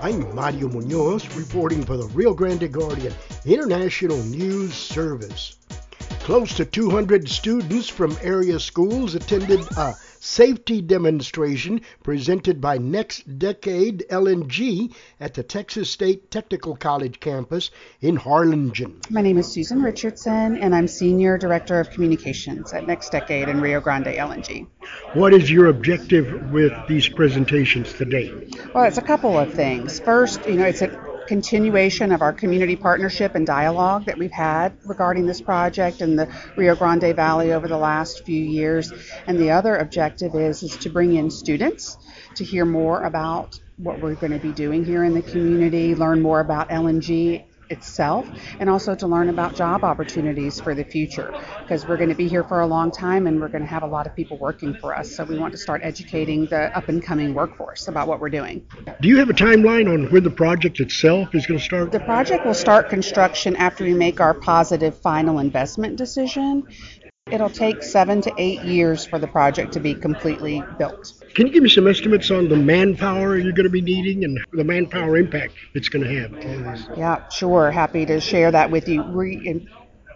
[0.00, 3.12] I'm Mario Munoz reporting for the Rio Grande Guardian
[3.44, 5.56] International News Service.
[6.20, 14.94] Close to 200 students from area schools attended a safety demonstration presented by NextDecade LNG
[15.20, 17.70] at the Texas State Technical College campus
[18.00, 19.00] in Harlingen.
[19.10, 23.80] My name is Susan Richardson, and I'm Senior Director of Communications at NextDecade in Rio
[23.80, 24.66] Grande LNG.
[25.14, 28.48] What is your objective with these presentations today?
[28.74, 30.00] Well, it's a couple of things.
[30.00, 34.72] First, you know, it's a continuation of our community partnership and dialogue that we've had
[34.86, 38.90] regarding this project in the Rio Grande Valley over the last few years.
[39.26, 41.98] And the other objective is, is to bring in students
[42.36, 46.22] to hear more about what we're going to be doing here in the community, learn
[46.22, 48.28] more about LNG itself
[48.60, 52.28] and also to learn about job opportunities for the future because we're going to be
[52.28, 54.74] here for a long time and we're going to have a lot of people working
[54.74, 55.14] for us.
[55.14, 58.66] So we want to start educating the up and coming workforce about what we're doing.
[59.00, 61.92] Do you have a timeline on when the project itself is going to start?
[61.92, 66.66] The project will start construction after we make our positive final investment decision.
[67.30, 71.12] It'll take seven to eight years for the project to be completely built.
[71.34, 74.38] Can you give me some estimates on the manpower you're going to be needing and
[74.52, 76.98] the manpower impact it's going to have?
[76.98, 77.70] Yeah, sure.
[77.70, 79.02] Happy to share that with you.
[79.02, 79.66] We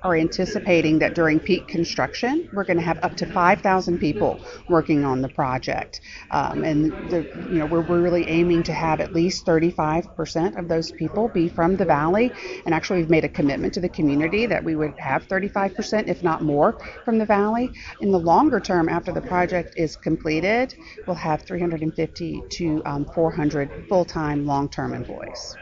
[0.02, 5.04] are anticipating that during peak construction, we're going to have up to 5,000 people working
[5.04, 6.00] on the project.
[6.30, 10.68] Um, and the, you know, we're, we're really aiming to have at least 35% of
[10.68, 12.32] those people be from the valley.
[12.66, 16.22] And actually, we've made a commitment to the community that we would have 35%, if
[16.22, 17.70] not more, from the valley.
[18.00, 20.74] In the longer term, after the project is completed,
[21.06, 25.56] we'll have 350 to um, 400 full-time, long-term employees.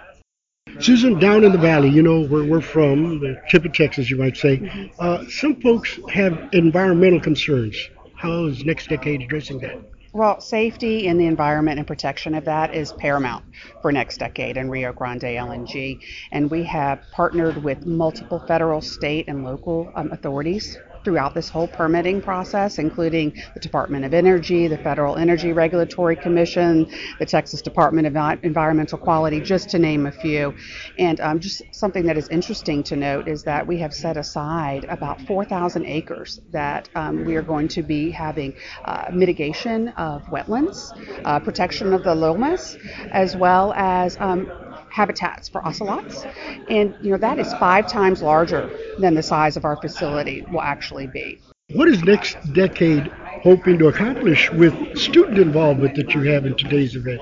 [0.82, 4.16] Susan, down in the valley, you know where we're from, the tip of Texas, you
[4.16, 4.86] might say, mm-hmm.
[4.98, 7.76] uh, some folks have environmental concerns.
[8.14, 9.78] How is NextDecade addressing that?
[10.12, 13.44] Well, safety and the environment and protection of that is paramount
[13.82, 16.00] for NextDecade in Rio Grande LNG.
[16.32, 21.68] And we have partnered with multiple federal, state, and local um, authorities throughout this whole
[21.68, 28.06] permitting process, including the Department of Energy, the Federal Energy Regulatory Commission, the Texas Department
[28.06, 30.54] of Environmental Quality, just to name a few.
[30.98, 34.84] And um, just something that is interesting to note is that we have set aside
[34.84, 40.92] about 4,000 acres that um, we are going to be having uh, mitigation of wetlands,
[41.24, 42.76] uh, protection of the lomas,
[43.12, 44.50] as well as um,
[44.90, 46.24] habitats for ocelots.
[46.68, 50.62] And you know that is five times larger than the size of our facility will
[50.62, 51.40] actually be.
[51.72, 53.06] What is next decade
[53.42, 57.20] hoping to accomplish with student involvement that you have in today's event?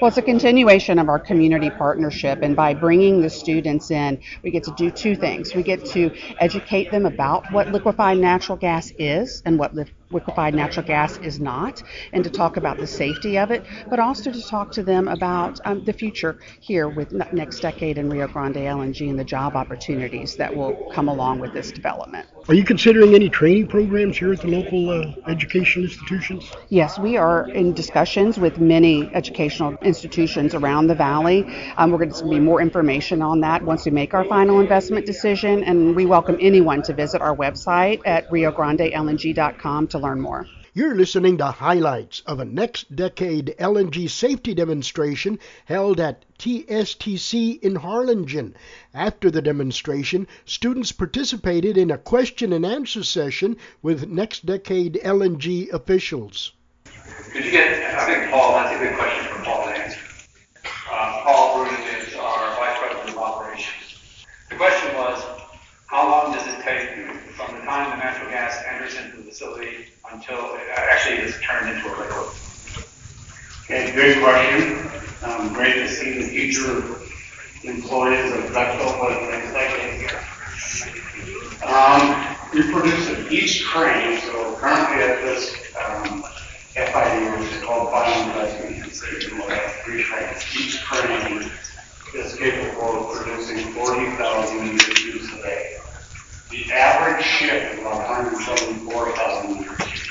[0.00, 4.50] Well, it's a continuation of our community partnership, and by bringing the students in, we
[4.50, 5.54] get to do two things.
[5.54, 9.74] We get to educate them about what liquefied natural gas is and what
[10.12, 14.30] liquefied natural gas is not, and to talk about the safety of it, but also
[14.32, 19.08] to talk to them about um, the future here with NextDecade in Rio Grande LNG
[19.08, 22.26] and the job opportunities that will come along with this development.
[22.48, 26.50] Are you considering any training programs here at the local uh, education institutions?
[26.70, 31.44] Yes, we are in discussions with many educational institutions around the valley.
[31.76, 35.06] Um, we're going to be more information on that once we make our final investment
[35.06, 40.46] decision, and we welcome anyone to visit our website at riograndelng.com to learn more.
[40.74, 48.56] You're listening to highlights of a NextDecade LNG safety demonstration held at TSTC in Harlingen.
[48.92, 56.52] After the demonstration, students participated in a question and answer session with NextDecade LNG officials.
[57.32, 60.00] Did you get, I think Paul, that's a good question for Paul to answer.
[60.90, 64.26] Uh, Paul Brunin is our Vice President of Operations.
[64.50, 65.22] The question was,
[65.86, 66.92] how long does it take
[67.46, 71.68] from the time the natural gas enters into the facility until it actually is turned
[71.68, 72.28] into a liquid?
[73.64, 74.90] Okay, good question.
[75.22, 76.82] Um, great to see the future
[77.64, 80.10] employees of Bechtel the next decade.
[81.62, 85.54] Um, we produce each train, so currently at this
[85.86, 86.24] um,
[86.74, 90.44] FID, which is called Final Investment Decision, we'll have three trains.
[90.54, 91.50] Each train
[92.14, 95.81] is capable of producing 40,000 liters a day.
[96.52, 100.02] The average shift is about 174,000 liters.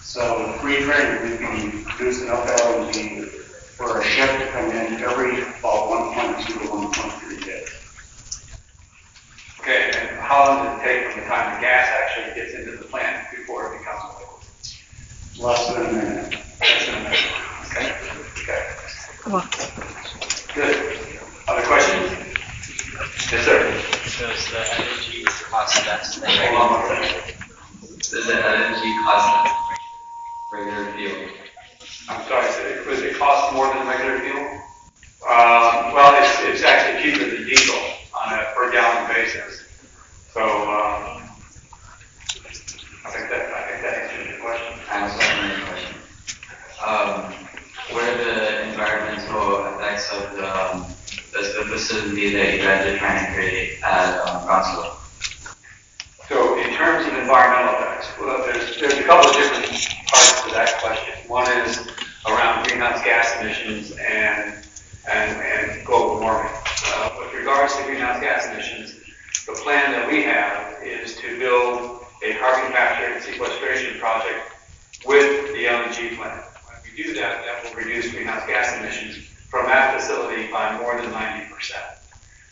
[0.00, 3.28] So free trade, we can produce enough LNG
[3.76, 7.68] for a ship to come in every about 1.2 to 1.3 days.
[9.60, 12.78] Okay, and how long does it take from the time the gas actually gets into
[12.78, 14.40] the plant before it becomes liquid?
[15.38, 16.38] Less than a minute.
[16.62, 17.30] Less than a minute.
[17.66, 17.92] Okay.
[18.40, 18.62] Okay.
[19.20, 19.48] Come on.
[20.54, 20.98] Good.
[21.46, 22.22] Other questions?
[23.30, 23.92] Yes, sir.
[24.18, 25.24] Does the energy
[25.92, 26.82] on.
[27.98, 29.50] Does the energy cost
[30.52, 31.28] regular fuel?
[32.08, 34.60] I'm sorry, so it, does it cost more than regular fuel?
[35.28, 37.76] Uh, well, it's, it's actually cheaper than diesel
[38.14, 39.62] on a per gallon basis.
[40.34, 41.22] So, um,
[43.04, 44.78] I think that, I think that answers your question.
[44.90, 45.96] I also have another question.
[46.84, 47.32] Um,
[47.92, 50.86] what are the environmental effects of the, um,
[51.32, 54.96] the facility that you guys are trying to create at um, Brownsville?
[56.28, 60.50] So in terms of environmental effects, well, there's, there's a couple of different parts to
[60.52, 61.14] that question.
[61.30, 61.88] One is
[62.28, 64.62] around greenhouse gas emissions and,
[65.10, 66.52] and, and global warming.
[66.52, 69.00] Uh, with regards to greenhouse gas emissions,
[69.46, 74.52] the plan that we have is to build a carbon capture and sequestration project
[75.06, 76.44] with the LNG plant.
[76.68, 81.00] When we do that, that will reduce greenhouse gas emissions from that facility by more
[81.00, 81.48] than 90%.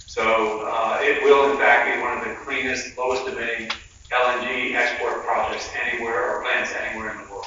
[0.06, 3.70] So uh, it will in fact be one of the cleanest, lowest emitting
[4.12, 7.46] LNG export projects anywhere or plants anywhere in the world.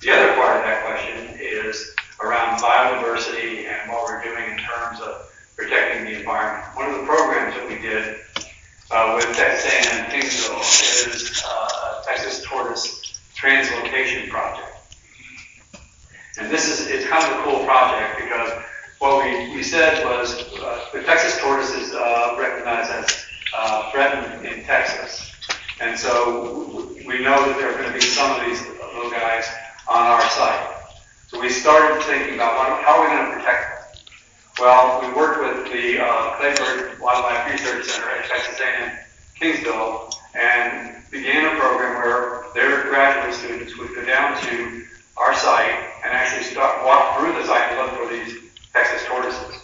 [0.00, 5.00] The other part of that question is around biodiversity and what we're doing in terms
[5.00, 6.64] of protecting the environment.
[6.76, 8.20] One of the programs that we did
[8.90, 10.60] uh, with Texas A&M Kingsville
[11.06, 14.68] is uh, a Texas Tortoise Translocation Project.
[16.38, 18.62] And this is, it's kind of a cool project because
[18.98, 23.24] what we, we said was uh, the Texas tortoise is uh, recognized as
[23.54, 25.31] uh, threatened in Texas.
[25.82, 28.62] And so we know that there are going to be some of these
[28.94, 29.50] little guys
[29.90, 30.78] on our site.
[31.26, 34.06] So we started thinking about what, how are we going to protect them?
[34.60, 38.92] Well, we worked with the uh, Kleberg Wildlife Research Center at Texas A&M
[39.34, 44.86] Kingsville and began a program where their graduate students would go down to
[45.16, 45.74] our site
[46.04, 48.38] and actually start walk through the site and look for these
[48.72, 49.60] Texas tortoises.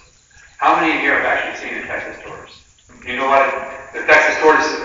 [0.57, 2.59] How many here have actually seen a Texas tortoise?
[3.07, 3.95] You know what?
[3.95, 4.79] The Texas tortoise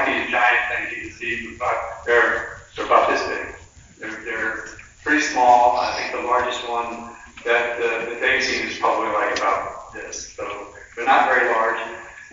[0.00, 3.54] like these giant things you can see, but they're they're about this big.
[3.98, 4.64] They're they're
[5.02, 5.76] pretty small.
[5.76, 7.14] I think the largest one
[7.44, 10.32] that uh, that they've seen is probably like about this.
[10.36, 11.80] So they're not very large.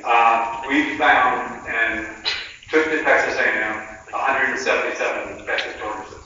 [0.04, 2.08] Uh, we found and
[2.70, 6.24] took to Texas A&M 177 Texas tortoises.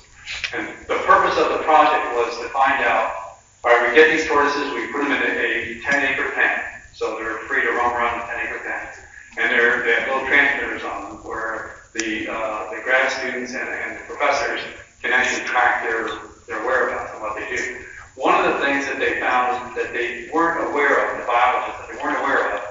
[0.54, 4.28] And the purpose of the project was to find out, all right, we get these
[4.28, 6.60] tortoises, we put them in a, a 10 acre pen,
[6.94, 8.82] so they're free to roam around the 10 acre pen.
[9.38, 13.68] And they're, they have little transmitters on them where the, uh, the grad students and,
[13.68, 14.60] and the professors
[15.02, 16.08] can actually track their,
[16.48, 17.80] their whereabouts and what they do.
[18.16, 21.90] One of the things that they found that they weren't aware of, the biologists that
[21.96, 22.62] they weren't aware of,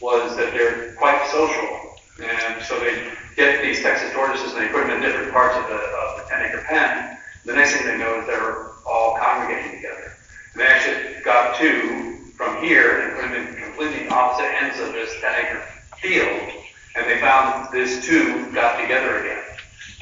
[0.00, 1.96] was that they're quite social.
[2.20, 5.64] And so they get these Texas tortoises and they put them in different parts of
[5.68, 7.18] the, of the 10 acre pen.
[7.46, 10.12] The next thing they know is they're all congregating together.
[10.52, 14.92] And they actually got two from here and put them in completely opposite ends of
[14.92, 15.64] this 10 acre
[16.00, 16.52] field.
[16.96, 19.42] And they found this two got together again.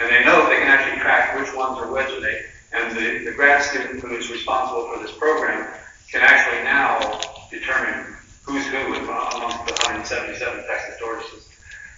[0.01, 2.09] And they know they can actually track which ones are which.
[2.11, 5.75] And, they, and the, the grad student who is responsible for this program
[6.11, 8.95] can actually now determine who's who
[9.37, 11.49] amongst the 177 Texas tortoises.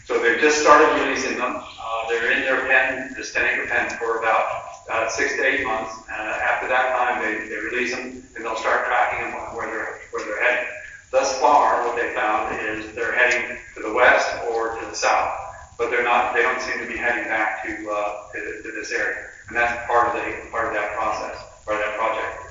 [0.06, 1.62] So they've just started releasing them.
[1.62, 5.64] Uh, they're in their pen, this 10 acre pen, for about uh, six to eight
[5.64, 5.94] months.
[6.10, 10.00] Uh, after that time, they, they release them and they'll start tracking them where they're,
[10.10, 10.68] where they're heading.
[11.10, 15.34] Thus far, what they found is they're heading to the west or to the south,
[15.76, 16.34] but they're not.
[16.34, 19.86] They don't seem to be heading back to uh, to, to this area, and that's
[19.86, 22.50] part of the part of that process, part of that project.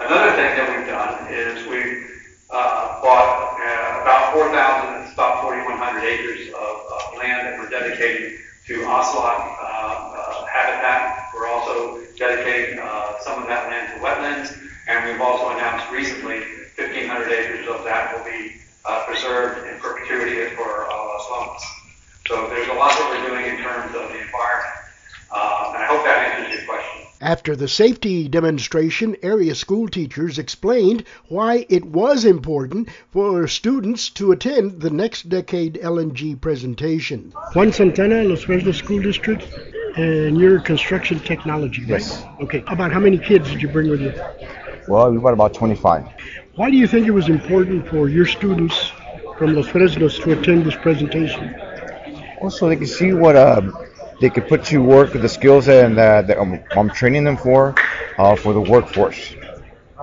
[0.00, 2.10] Another thing that we've done is we've
[2.50, 8.38] uh, bought uh, about 4,000, it's about 4,100 acres of, of land that we're dedicating
[8.66, 11.30] to ocelot uh, uh, habitat.
[11.32, 14.58] We're also dedicating uh, some of that land to wetlands,
[14.88, 16.42] and we've also announced recently
[16.76, 21.62] 1,500 acres of that will be uh, preserved in perpetuity for all uh, slums.
[22.26, 24.74] So there's a lot that we're doing in terms of the environment,
[25.30, 27.06] uh, and I hope that answers your question.
[27.20, 34.32] After the safety demonstration, area school teachers explained why it was important for students to
[34.32, 37.32] attend the NextDecade LNG presentation.
[37.54, 39.46] Juan Santana, Los Fresnos School District,
[39.96, 42.00] and your construction technology, right?
[42.00, 42.24] Yes.
[42.40, 42.64] Okay.
[42.66, 44.12] About how many kids did you bring with you?
[44.88, 46.06] Well, we brought about 25.
[46.56, 48.92] Why do you think it was important for your students
[49.38, 51.52] from Los Fresnos to attend this presentation?
[52.40, 53.60] Also, they can see what uh,
[54.20, 57.74] they could put to work, the skills and uh, that I'm, I'm training them for,
[58.18, 59.32] uh, for the workforce,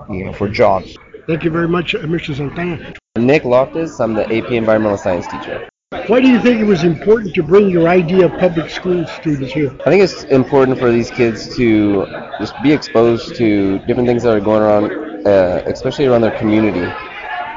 [0.10, 0.98] you know, for jobs.
[1.26, 2.36] Thank you very much, uh, Mr.
[2.36, 2.96] Santana.
[3.18, 5.70] Nick Loftus, I'm the AP Environmental Science teacher.
[6.08, 9.54] Why do you think it was important to bring your idea of public school students
[9.54, 9.74] here?
[9.86, 12.06] I think it's important for these kids to
[12.40, 16.86] just be exposed to different things that are going on, uh, especially around their community.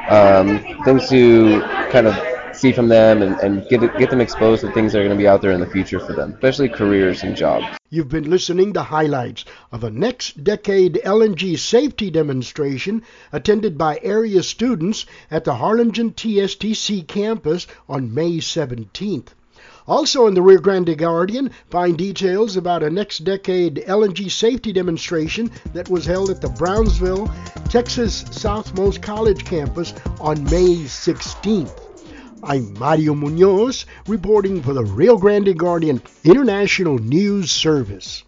[0.09, 2.15] Um, things to kind of
[2.55, 5.21] see from them and, and get get them exposed to things that are going to
[5.21, 7.65] be out there in the future for them, especially careers and jobs.
[7.89, 15.05] You've been listening to highlights of a NextDecade LNG safety demonstration attended by area students
[15.29, 19.29] at the Harlingen TSTC campus on May 17th.
[19.87, 25.89] Also in the Rio Grande Guardian, find details about a NextDecade LNG safety demonstration that
[25.89, 27.31] was held at the Brownsville,
[27.69, 31.79] Texas Southmost College campus on May 16th.
[32.41, 38.23] I'm Mario Munoz reporting for the Rio Grande Guardian International News Service.